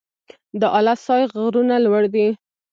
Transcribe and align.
د 0.59 0.61
اله 0.77 0.95
سای 1.05 1.23
غرونه 1.33 1.75
لوړ 1.85 2.03
دي 2.13 2.27